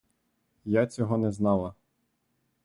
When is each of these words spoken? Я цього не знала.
Я 0.65 0.87
цього 0.87 1.17
не 1.17 1.31
знала. 1.31 1.73